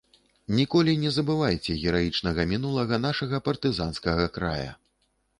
[0.59, 4.71] Ніколі не забывайце гераічнага мінулага нашага партызанскага края!